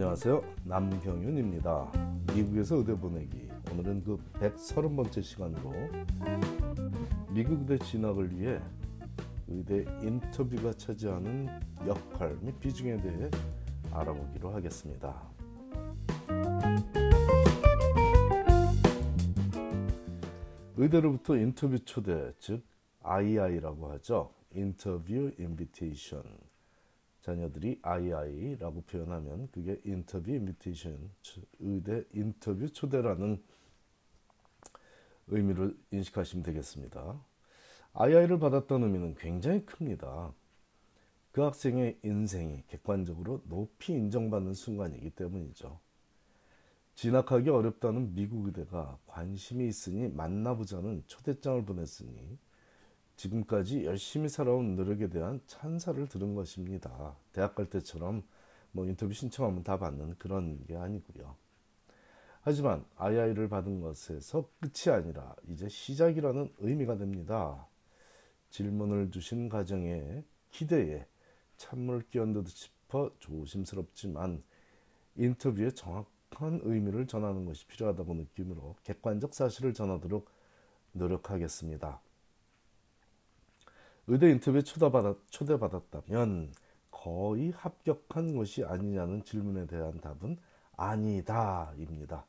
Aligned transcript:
안녕하세요. 0.00 0.42
남경윤입니다. 0.64 1.92
미국에서 2.34 2.76
의대 2.76 2.94
보내기. 2.94 3.50
오늘은 3.70 4.02
그 4.02 4.16
130번째 4.32 5.22
시간으로 5.22 5.74
미국 7.28 7.60
의대 7.60 7.76
진학을 7.84 8.34
위해 8.34 8.58
의대 9.46 9.84
인터뷰가 10.00 10.72
차지하는 10.72 11.48
역할 11.86 12.34
및 12.40 12.58
비중에 12.58 12.96
대해 12.96 13.30
알아보기로 13.92 14.48
하겠습니다. 14.54 15.22
의대로부터 20.78 21.36
인터뷰 21.36 21.78
초대, 21.80 22.32
즉 22.38 22.64
II라고 23.02 23.92
하죠. 23.92 24.32
인터뷰 24.54 25.30
인비테이션. 25.38 26.49
자녀들이 27.30 27.78
II라고 27.82 28.82
표현하면 28.82 29.48
그게 29.52 29.80
인터뷰 29.84 30.32
인비테이션, 30.32 31.10
의대 31.60 32.04
인터뷰 32.12 32.68
초대라는 32.68 33.40
의미를 35.28 35.78
인식하시면 35.92 36.42
되겠습니다. 36.42 37.24
II를 37.92 38.40
받았다는 38.40 38.88
의미는 38.88 39.14
굉장히 39.14 39.64
큽니다. 39.64 40.32
그 41.30 41.42
학생의 41.42 42.00
인생이 42.02 42.64
객관적으로 42.66 43.42
높이 43.44 43.92
인정받는 43.92 44.54
순간이기 44.54 45.10
때문이죠. 45.10 45.78
진학하기 46.96 47.48
어렵다는 47.48 48.12
미국 48.14 48.46
의대가 48.46 48.98
관심이 49.06 49.68
있으니 49.68 50.08
만나보자는 50.08 51.04
초대장을 51.06 51.64
보냈으니 51.64 52.38
지금까지 53.20 53.84
열심히 53.84 54.30
살아온 54.30 54.76
노력에 54.76 55.10
대한 55.10 55.42
찬사를 55.46 56.08
들은 56.08 56.34
것입니다. 56.34 57.14
대학 57.32 57.54
갈 57.54 57.68
때처럼 57.68 58.22
뭐 58.72 58.86
인터뷰 58.86 59.12
신청하면 59.12 59.62
다 59.62 59.78
받는 59.78 60.14
그런 60.18 60.64
게 60.64 60.74
아니고요. 60.74 61.36
하지만 62.40 62.82
II를 62.96 63.50
받은 63.50 63.82
것에서 63.82 64.48
끝이 64.58 64.94
아니라 64.94 65.36
이제 65.48 65.68
시작이라는 65.68 66.54
의미가 66.60 66.96
됩니다. 66.96 67.66
질문을 68.48 69.10
주신 69.10 69.50
가정에 69.50 70.24
기대에 70.50 71.06
찬물 71.58 72.02
끼얹듯 72.08 72.48
싶어 72.48 73.10
조심스럽지만 73.18 74.42
인터뷰에 75.16 75.72
정확한 75.72 76.60
의미를 76.62 77.06
전하는 77.06 77.44
것이 77.44 77.66
필요하다고 77.66 78.14
느낌으로 78.14 78.76
객관적 78.82 79.34
사실을 79.34 79.74
전하도록 79.74 80.26
노력하겠습니다. 80.92 82.00
의대 84.12 84.28
인터뷰에 84.28 84.62
초대받았, 84.62 85.18
초대받았다면 85.30 86.52
거의 86.90 87.52
합격한 87.52 88.34
것이 88.34 88.64
아니냐는 88.64 89.22
질문에 89.22 89.68
대한 89.68 90.00
답은 90.00 90.36
아니다입니다. 90.76 92.26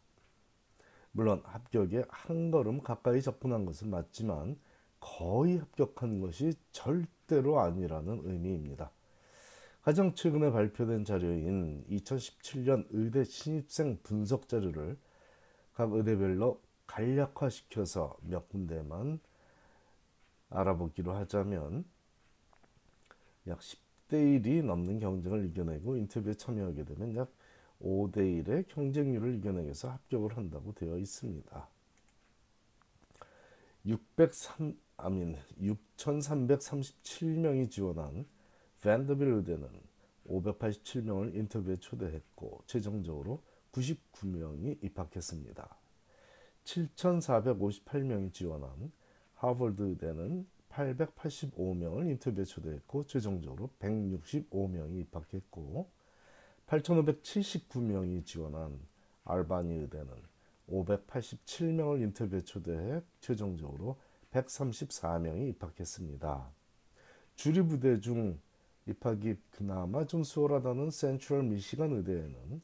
물론 1.12 1.42
합격에 1.44 2.06
한 2.08 2.52
걸음 2.52 2.84
가까이 2.84 3.24
접근한 3.24 3.66
것은 3.66 3.90
맞지만 3.90 4.60
거의 5.00 5.58
합격한 5.58 6.22
것이 6.22 6.54
절대로 6.72 7.60
아니라는 7.60 8.22
의미입니다. 8.26 8.92
가장 9.82 10.14
최근에 10.14 10.52
발표된 10.52 11.04
자료인 11.04 11.84
2017년 11.90 12.86
의대 12.92 13.24
신입생 13.24 14.02
분석 14.04 14.48
자료를 14.48 15.00
각 15.74 15.92
의대별로 15.92 16.62
간략화시켜서 16.86 18.18
몇 18.22 18.48
군데만 18.50 19.20
알아보기로 20.52 21.14
하자면 21.14 21.84
약 23.48 23.60
10대 23.60 24.12
1이 24.12 24.64
넘는 24.64 25.00
경쟁을 25.00 25.46
이겨내고 25.46 25.98
인터뷰에 25.98 26.36
참여하게 26.36 26.86
되면 26.86 27.16
약 27.16 27.34
5대 27.82 28.46
1의 28.46 28.68
경쟁률을 28.68 29.34
이겨내서 29.36 29.90
합격을 29.90 30.38
한다고 30.38 30.74
되어 30.74 30.98
있습니다. 30.98 31.68
603 33.86 34.78
아민 34.98 35.38
6,337명이 35.60 37.72
지원한 37.72 38.26
밴더빌 38.82 39.28
의대는 39.28 39.68
587명을 40.28 41.36
인터뷰에 41.36 41.78
초대했고 41.78 42.64
최종적으로 42.68 43.42
99명이 43.72 44.84
입학했습니다. 44.84 45.76
7,458명이 46.64 48.34
지원한 48.34 48.92
하버드 49.42 49.82
의대는 49.82 50.46
885명을 50.70 52.12
인터뷰에 52.12 52.46
초대했고 52.46 53.08
최종적으로 53.08 53.72
165명이 53.80 55.00
입학했고 55.02 55.90
8,579명이 56.68 58.24
지원한 58.24 58.80
알바니 59.26 59.74
의대는 59.74 60.14
587명을 60.70 62.04
인터뷰에 62.04 62.42
초대해 62.42 63.02
최종적으로 63.20 64.00
134명이 64.32 65.50
입학했습니다. 65.50 66.52
주립부대 67.34 68.00
중 68.00 68.40
입학이 68.86 69.38
그나마 69.50 70.06
좀 70.06 70.24
수월하다는 70.24 70.92
센트럴 70.92 71.42
미시간 71.44 71.94
의대에는 71.94 72.62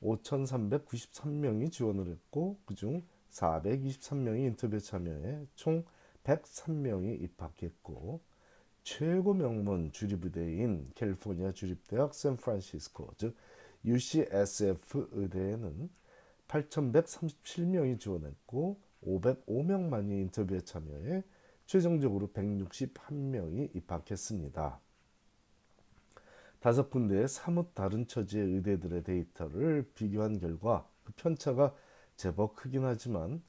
5,393명이 0.00 1.72
지원을 1.72 2.06
했고 2.06 2.60
그중 2.66 3.02
423명이 3.30 4.46
인터뷰에 4.46 4.78
참여해 4.78 5.46
총 5.56 5.84
103명이 6.24 7.22
입학했고 7.22 8.20
최고 8.82 9.32
명문 9.34 9.92
주립의대인 9.92 10.90
캘리포니아 10.94 11.52
주립대학 11.52 12.14
샌프란시스코 12.14 13.14
즉 13.16 13.36
UCSF 13.84 15.08
의대에는 15.12 15.90
8,137명이 16.48 17.98
지원했고 18.00 18.80
505명만이 19.06 20.10
인터뷰에 20.22 20.60
참여해 20.60 21.22
최종적으로 21.66 22.28
161명이 22.28 23.74
입학했습니다. 23.74 24.80
다섯 26.60 26.90
군데의 26.90 27.28
사뭇 27.28 27.74
다른 27.74 28.06
처지의 28.06 28.54
의대들의 28.54 29.04
데이터를 29.04 29.90
비교한 29.94 30.38
결과 30.38 30.88
그 31.04 31.12
편차가 31.12 31.74
제법 32.16 32.56
크긴 32.56 32.84
하지만 32.84 33.42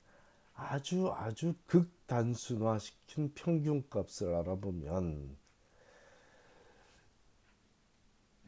아주 0.55 1.11
아주 1.11 1.53
극단순화시킨 1.67 3.33
평균값을 3.35 4.33
알아보면 4.33 5.37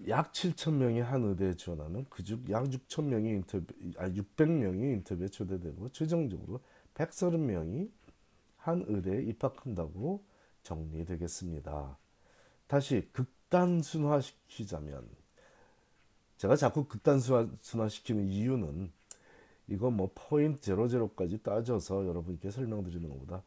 약 0.08 0.32
7천 0.32 0.74
명이 0.74 1.02
한 1.02 1.24
의대에 1.24 1.56
지원하면 1.56 2.06
그중 2.10 2.46
약 2.50 2.64
6천 2.66 3.06
명이 3.06 3.30
인터뷰 3.30 3.66
아 3.98 4.08
600명이 4.10 4.94
인터뷰에 4.94 5.28
초대되고 5.28 5.90
최종적으로 5.90 6.62
130명이 6.94 7.92
한 8.58 8.86
의대에 8.88 9.24
입학한다고 9.24 10.24
정리되겠습니다. 10.64 11.98
다시 12.68 13.10
극단순화시키자면 13.12 15.08
제가 16.38 16.56
자꾸 16.56 16.86
극단순화시키는 16.86 18.28
이유는 18.28 18.92
이거 19.68 19.92
뭐 19.92 20.12
포인트 20.16 20.62
제로제로까지 20.62 21.44
따져서 21.44 22.08
여러분께 22.08 22.52
설명드리는 22.52 23.08
것보다 23.10 23.44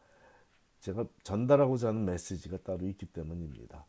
제가 0.80 1.06
전달하고자 1.22 1.88
하는 1.88 2.04
메시지가 2.04 2.58
따로 2.58 2.86
있기 2.88 3.06
때문입니다. 3.06 3.84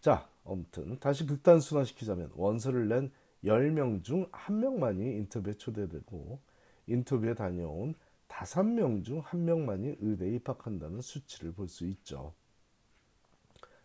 자, 0.00 0.28
아무튼 0.44 0.98
다시 0.98 1.26
극단순화시키자면 1.26 2.32
원서를 2.34 2.88
낸 2.88 3.12
10명 3.44 4.02
중 4.04 4.28
1명만이 4.30 5.00
인터뷰에 5.00 5.54
초대되고 5.54 6.40
인터뷰에 6.86 7.34
다녀온 7.34 7.94
5명 8.28 9.04
중 9.04 9.22
1명만이 9.22 9.98
의대에 10.00 10.34
입학한다는 10.36 11.00
수치를 11.00 11.52
볼 11.52 11.68
수 11.68 11.86
있죠. 11.86 12.34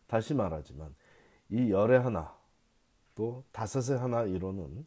다시 0.07 0.33
말하지만 0.33 0.95
이 1.49 1.69
열의 1.71 1.99
하나 1.99 2.35
또 3.13 3.43
다섯의 3.51 3.99
하나 3.99 4.23
이론은 4.23 4.85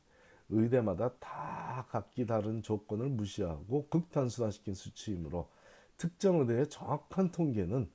의대마다 0.50 1.14
다 1.18 1.86
각기 1.88 2.26
다른 2.26 2.62
조건을 2.62 3.08
무시하고 3.08 3.88
극단순화시킨 3.88 4.74
수치이므로 4.74 5.48
특정 5.96 6.40
의대의 6.40 6.68
정확한 6.68 7.30
통계는 7.30 7.90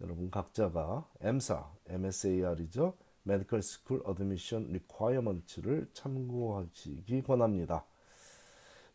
여러분 0.00 0.30
각자가 0.30 1.08
MSA, 1.20 1.60
MSAR이죠. 1.86 2.94
Medical 3.26 3.58
School 3.58 4.02
Admission 4.08 4.68
Requirements를 4.70 5.90
참고하시기 5.92 7.22
권합니다. 7.22 7.84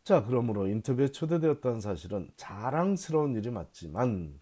자, 0.03 0.23
그러므로 0.25 0.67
인터뷰에 0.67 1.09
초대되었다는 1.09 1.81
사실은 1.81 2.31
자랑스러운 2.37 3.35
일이 3.35 3.49
맞지만 3.49 4.39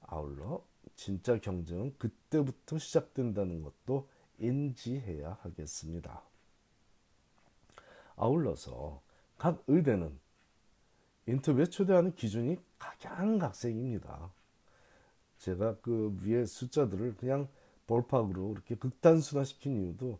아울러 0.00 0.64
진짜 0.94 1.38
경쟁은 1.38 1.96
그때부터 1.98 2.78
시작된다는 2.78 3.62
것도 3.62 4.08
인지해야 4.38 5.38
하겠습니다. 5.42 6.22
아울러서 8.16 9.02
각 9.38 9.62
의대는 9.66 10.18
인터뷰에 11.26 11.66
초대하는 11.66 12.14
기준이 12.14 12.56
각양각색입니다. 12.78 14.32
제가 15.38 15.76
그 15.80 16.16
위에 16.22 16.46
숫자들을 16.46 17.16
그냥 17.16 17.48
볼팍으로 17.86 18.52
이렇게 18.52 18.74
극단순화시킨 18.76 19.76
이유도 19.76 20.18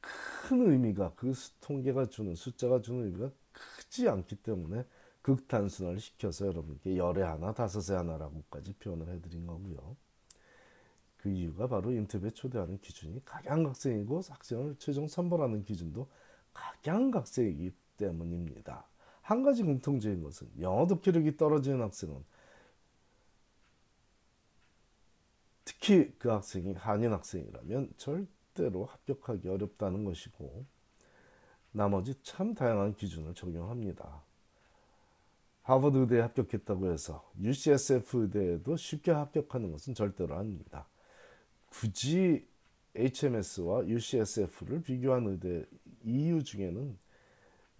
큰 0.00 0.70
의미가 0.70 1.14
그 1.14 1.32
통계가 1.60 2.06
주는 2.06 2.34
숫자가 2.34 2.80
주는 2.80 3.04
의미가 3.04 3.30
크지 3.52 4.08
않기 4.08 4.36
때문에 4.36 4.84
극단순화를 5.22 6.00
시켜서 6.00 6.46
여러분께 6.46 6.96
열에 6.96 7.22
하나 7.22 7.52
다섯에 7.52 7.96
하나라고까지 7.96 8.74
표현을 8.74 9.08
해드린 9.08 9.46
거고요. 9.46 9.96
그 11.16 11.28
이유가 11.30 11.68
바로 11.68 11.92
인터뷰에 11.92 12.30
초대하는 12.30 12.78
기준이 12.80 13.24
각양각색이고 13.24 14.22
학생을 14.28 14.76
최종 14.78 15.06
선발하는 15.06 15.62
기준도 15.62 16.08
각양각색이기 16.52 17.72
때문입니다. 17.96 18.84
한 19.22 19.42
가지 19.42 19.62
공통적인 19.62 20.22
것은 20.22 20.48
영어 20.60 20.86
독해력이 20.86 21.36
떨어지는 21.36 21.80
학생은 21.82 22.24
특히 25.64 26.12
그 26.18 26.28
학생이 26.28 26.74
한인 26.74 27.12
학생이라면 27.12 27.94
절대로 27.96 28.84
합격하기 28.84 29.48
어렵다는 29.48 30.04
것이고 30.04 30.64
나머지 31.72 32.14
참 32.22 32.54
다양한 32.54 32.94
기준을 32.94 33.34
적용합니다. 33.34 34.22
하버드 35.62 35.96
의대에 35.98 36.20
합격했다고 36.20 36.92
해서 36.92 37.30
UCSF 37.40 38.22
의대에도 38.22 38.76
쉽게 38.76 39.12
합격하는 39.12 39.70
것은 39.70 39.94
절대로 39.94 40.36
아닙니다. 40.36 40.86
굳이 41.70 42.46
HMS와 42.94 43.86
UCSF를 43.86 44.82
비교한 44.82 45.26
의대 45.26 45.64
이유 46.04 46.42
중에는 46.42 46.98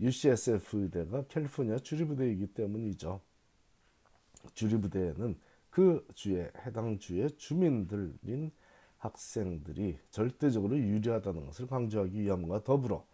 UCSF 0.00 0.78
의대가 0.78 1.24
캘리포니아 1.28 1.78
주립부대이기 1.78 2.48
때문이죠. 2.48 3.20
주립부대에는 4.54 5.38
그 5.70 6.06
주에 6.14 6.50
해당 6.66 6.98
주의 6.98 7.30
주민들인 7.36 8.50
학생들이 8.98 9.98
절대적으로 10.10 10.78
유리하다는 10.78 11.46
것을 11.46 11.66
강조하기 11.66 12.20
위함과 12.20 12.62
더불어 12.62 13.06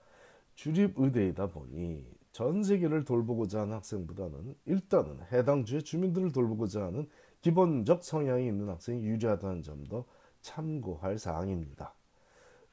주립의대이다 0.55 1.49
보니 1.49 2.05
전 2.33 2.63
세계를 2.63 3.05
돌보고자 3.05 3.63
하는 3.63 3.75
학생보다는 3.75 4.55
일단은 4.67 5.19
해당 5.33 5.65
주의 5.65 5.83
주민들을 5.83 6.33
돌보고자 6.33 6.85
하는 6.85 7.09
기본적 7.41 8.05
성향이 8.05 8.47
있는 8.47 8.69
학생이 8.69 9.03
유리하다는 9.05 9.63
점도 9.63 10.05
참고할 10.41 11.19
사항입니다. 11.19 11.95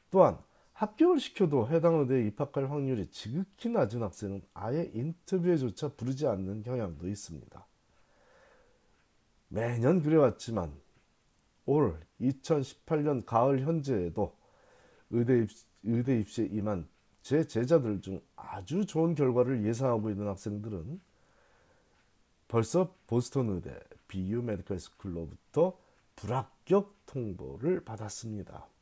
또한 0.09 0.37
합격을 0.75 1.21
시켜도 1.21 1.69
해당 1.69 1.99
의대에 1.99 2.27
입학할 2.27 2.69
확률이 2.69 3.07
지극히 3.09 3.69
낮은 3.69 4.03
학생은 4.03 4.41
아예 4.53 4.91
인터뷰에조차 4.93 5.89
부르지 5.95 6.27
않는 6.27 6.63
경향도 6.63 7.07
있습니다. 7.07 7.65
매년 9.47 10.01
그래왔지만 10.01 10.73
올 11.65 11.97
2018년 12.19 13.25
가을 13.25 13.61
현재에도 13.61 14.35
의대, 15.11 15.43
입시, 15.43 15.65
의대 15.83 16.19
입시에 16.19 16.45
임한 16.45 16.89
제 17.21 17.47
제자들 17.47 18.01
중 18.01 18.21
아주 18.35 18.85
좋은 18.85 19.15
결과를 19.15 19.65
예상하고 19.65 20.09
있는 20.09 20.27
학생들은 20.27 20.99
벌써 22.49 22.93
보스턴 23.07 23.49
의대 23.49 23.79
BU 24.09 24.41
medical 24.41 24.79
school로부터 24.79 25.77
불합격 26.17 27.05
통보를 27.05 27.85
받았습니다. 27.85 28.74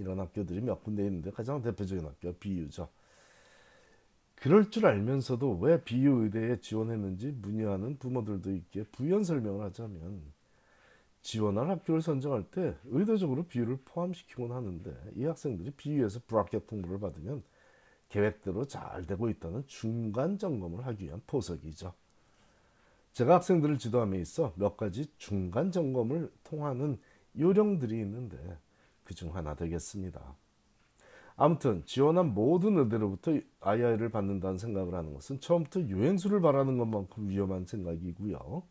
이런 0.00 0.18
학교들이 0.18 0.62
몇 0.62 0.82
군데 0.82 1.04
있는데 1.04 1.30
가장 1.30 1.60
대표적인 1.62 2.04
학교가 2.04 2.34
BU죠. 2.40 2.88
그럴 4.34 4.70
줄 4.70 4.86
알면서도 4.86 5.58
왜 5.58 5.82
BU 5.82 6.24
의대에 6.24 6.60
지원했는지 6.60 7.30
문의하는 7.30 7.98
부모들도 7.98 8.50
있기에 8.52 8.84
부연 8.84 9.22
설명을 9.22 9.64
하자면 9.66 10.22
지원할 11.20 11.68
학교를 11.68 12.00
선정할 12.00 12.44
때 12.50 12.74
의도적으로 12.86 13.44
BU를 13.44 13.78
포함시키곤 13.84 14.52
하는데 14.52 14.96
이 15.16 15.24
학생들이 15.24 15.72
BU에서 15.72 16.20
불합격 16.26 16.66
통보를 16.66 16.98
받으면 16.98 17.42
계획대로 18.08 18.64
잘 18.64 19.04
되고 19.06 19.28
있다는 19.28 19.64
중간 19.66 20.38
점검을 20.38 20.86
하기 20.86 21.04
위한 21.04 21.20
포석이죠. 21.26 21.92
제가 23.12 23.34
학생들을 23.34 23.76
지도함에 23.76 24.18
있어 24.20 24.54
몇 24.56 24.78
가지 24.78 25.06
중간 25.18 25.70
점검을 25.70 26.32
통하는 26.44 26.98
요령들이 27.38 27.98
있는데 28.00 28.58
그중 29.10 29.34
하나 29.34 29.56
되겠습니다. 29.56 30.36
아무튼 31.34 31.82
지원한 31.84 32.32
모든 32.32 32.78
의대로부터 32.78 33.32
II를 33.60 34.10
받는다는 34.10 34.56
생각을 34.56 34.94
하는 34.94 35.14
것은 35.14 35.40
처음부터 35.40 35.80
유행수를 35.80 36.40
바라는 36.40 36.78
것만큼 36.78 37.28
위험한 37.28 37.66
생각이고요. 37.66 38.62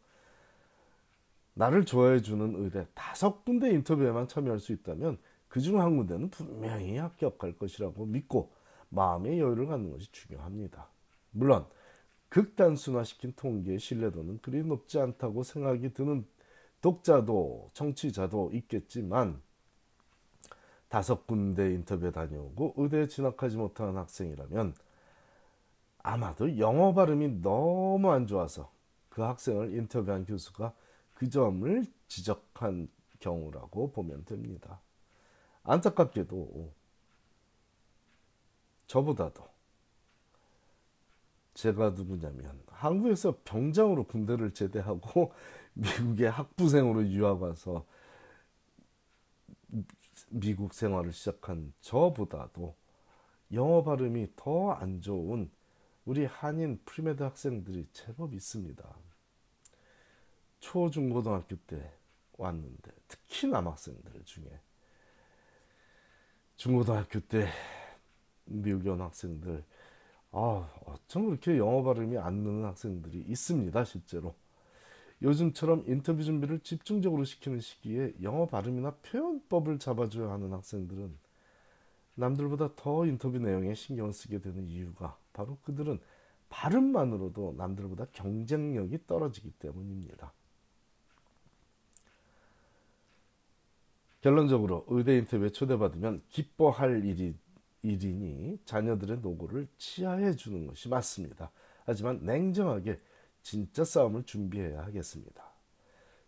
나를 1.56 1.84
좋아해 1.84 2.22
주는 2.22 2.56
의대 2.56 2.88
다섯 2.94 3.44
군데 3.44 3.70
인터뷰에만 3.72 4.30
참여할 4.30 4.60
수 4.60 4.72
있다면 4.72 5.18
그중 5.50 5.82
한 5.82 5.98
군데는 5.98 6.30
분명히 6.30 6.96
합격할 6.96 7.58
것이라고 7.58 8.06
믿고 8.06 8.54
마음의 8.88 9.42
여유를 9.42 9.66
갖는 9.66 9.92
것이 9.92 10.10
중요합니다. 10.14 10.88
물론 11.32 11.66
극단순화시킨 12.30 13.34
통계의 13.36 13.80
신뢰도는 13.80 14.40
그리 14.42 14.64
높지 14.64 15.00
않다고 15.00 15.44
생각이 15.44 15.92
드는 15.94 16.26
독자도 16.82 17.72
청취자도 17.74 18.52
있겠지만 18.54 19.42
다섯 20.90 21.28
군데 21.28 21.74
인터뷰에 21.74 22.12
다녀오고 22.12 22.74
의대에 22.78 23.08
진학하지 23.08 23.58
못한 23.58 23.96
학생이라면 23.96 24.74
아마도 26.00 26.58
영어 26.58 26.94
발음이 26.94 27.42
너무 27.42 28.12
안 28.12 28.26
좋아서 28.26 28.72
그 29.10 29.22
학생을 29.22 29.74
인터뷰한 29.76 30.26
교수가 30.26 30.74
그 31.14 31.30
점을 31.30 31.86
지적한 32.08 32.90
경우라고 33.20 33.92
보면 33.92 34.26
됩니다. 34.26 34.80
안타깝게도 35.64 36.74
저보다도 38.88 39.48
제가 41.54 41.92
누구냐면 41.92 42.60
한국에서 42.68 43.38
병장으로 43.44 44.06
군대를 44.06 44.54
제대하고 44.54 45.34
미국의 45.74 46.32
학부생으로 46.32 47.06
유학 47.08 47.42
와서 47.42 47.86
미국 50.30 50.74
생활을 50.74 51.12
시작한 51.14 51.74
저보다도 51.82 52.76
영어 53.54 53.84
발음이 53.84 54.30
더 54.36 54.72
안 54.74 55.02
좋은 55.02 55.50
우리 56.06 56.26
한인 56.26 56.80
premed 56.86 57.22
학생들이 57.24 57.88
제법 57.94 58.34
있습니다. 58.34 58.84
초, 60.60 60.90
중, 60.90 61.10
고등학교 61.10 61.56
때 61.56 61.92
왔는데 62.38 62.92
특히 63.08 63.48
남학생들 63.48 64.24
중에 64.26 64.62
중고등학교 66.58 67.20
때 67.22 67.48
미국에 68.46 68.90
온 68.90 69.02
학생들 69.02 69.64
아 70.32 70.70
어쩜 70.86 71.28
그렇게 71.28 71.58
영어 71.58 71.84
발음이 71.84 72.18
안 72.18 72.36
느는 72.36 72.66
학생들이 72.66 73.26
있습니다 73.28 73.84
실제로 73.84 74.36
요즘처럼 75.22 75.84
인터뷰 75.88 76.24
준비를 76.24 76.60
집중적으로 76.60 77.26
시키는 77.26 77.60
시기에 77.60 78.14
영어 78.22 78.46
발음이나 78.46 78.92
표현법을 79.04 79.80
잡아줘야 79.80 80.32
하는 80.32 80.54
학생들은 80.54 81.18
남들보다 82.16 82.76
더 82.76 83.06
인터뷰 83.06 83.38
내용에 83.38 83.74
신경을 83.74 84.14
쓰게 84.14 84.40
되는 84.40 84.68
이유가 84.68 85.18
바로 85.34 85.58
그들은 85.64 86.00
발음만으로도 86.50 87.56
남들보다 87.58 88.08
경쟁력이 88.12 89.06
떨어지기 89.08 89.52
때문입니다. 89.52 90.34
결론적으로 94.22 94.86
의대 94.90 95.18
인터뷰에 95.18 95.50
초대받으면 95.50 96.24
기뻐할 96.30 97.06
일이, 97.06 97.36
일이니 97.84 98.60
자녀들의 98.66 99.20
노고를 99.20 99.68
치하해 99.78 100.36
주는 100.36 100.68
것이 100.68 100.90
맞습니다. 100.90 101.52
하지만 101.86 102.20
냉정하게 102.26 103.00
진짜 103.42 103.84
싸움을 103.84 104.24
준비해야 104.24 104.84
하겠습니다. 104.84 105.44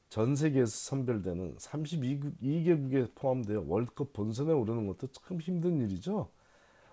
전 0.10 0.36
세계에서 0.36 0.72
선별되는 0.72 1.56
32개국에 1.56 3.16
포함되어 3.16 3.64
월드컵 3.66 4.12
본선에 4.12 4.52
오르는 4.52 4.88
것도 4.88 5.08
참 5.08 5.40
힘든 5.40 5.80
일이죠. 5.80 6.30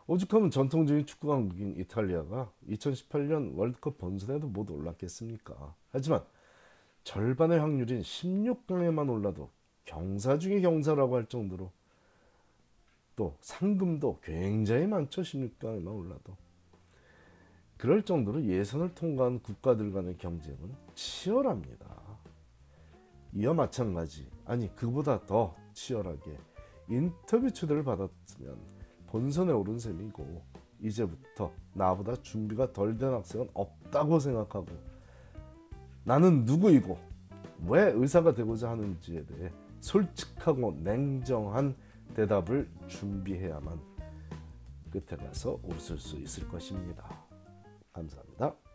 오죽하면 0.07 0.51
전통적인 0.51 1.05
축구 1.05 1.29
강국인 1.29 1.77
이탈리아가 1.77 2.51
2018년 2.69 3.57
월드컵 3.57 3.99
본선에도 3.99 4.47
못 4.47 4.71
올랐겠습니까? 4.71 5.75
하지만 5.91 6.25
절반의 7.05 7.59
확률인 7.59 8.03
16강에만 8.03 9.11
올라도 9.11 9.51
경사 9.85 10.39
중에 10.39 10.61
경사라고 10.61 11.17
할 11.17 11.27
정도로 11.27 11.73
또 13.17 13.37
상금도 13.41 14.21
굉장히 14.23 14.87
많죠. 14.87 15.23
16강에만 15.23 15.89
올라도. 15.89 16.37
그럴 17.79 18.03
정도로 18.03 18.45
예선을 18.45 18.95
통과한 18.95 19.41
국가들 19.41 19.93
간의 19.93 20.19
경쟁은 20.19 20.75
치열합니다. 20.95 21.87
이와 23.35 23.55
마찬가지, 23.55 24.29
아니 24.45 24.75
그보다 24.75 25.25
더 25.27 25.55
치열하게 25.73 26.37
인터뷰 26.89 27.51
초대를 27.53 27.85
받았으면 27.85 28.57
본선에 29.07 29.53
오른 29.53 29.79
셈이고 29.79 30.43
이제부터 30.81 31.53
나보다 31.73 32.17
준비가 32.17 32.73
덜 32.73 32.99
된 32.99 33.13
학생은 33.13 33.49
없다고 33.55 34.19
생각하고 34.19 34.67
나는 36.05 36.45
누구이고 36.45 36.99
왜 37.69 37.93
의사가 37.93 38.35
되고자 38.35 38.71
하는지에 38.71 39.25
대해 39.25 39.53
솔직하고 39.81 40.73
냉정한 40.83 41.77
대답을 42.15 42.69
준비해야만 42.89 43.81
끝에 44.91 45.17
가서 45.17 45.61
웃을 45.63 45.99
수 45.99 46.17
있을 46.17 46.49
것입니다. 46.49 47.28
감사합니다. 47.99 48.68